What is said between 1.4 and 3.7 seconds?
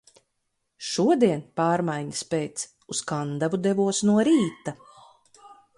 pārmaiņas pēc uz Kandavu